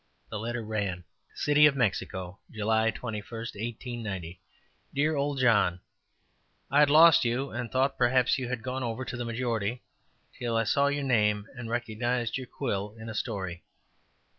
[0.31, 1.03] The letter ran:
[1.35, 4.41] "City of Mexico, July 21, 1890.
[4.95, 5.79] "DEAR OLD JOHN:
[6.71, 9.83] I had lost you, and thought that perhaps you had gone over to the majority,
[10.33, 13.63] until I saw your name and recognized your quill in a story.